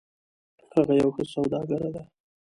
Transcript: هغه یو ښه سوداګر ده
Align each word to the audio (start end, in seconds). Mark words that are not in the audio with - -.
هغه 0.75 0.93
یو 1.01 1.09
ښه 1.15 1.23
سوداګر 1.33 1.81
ده 1.93 2.01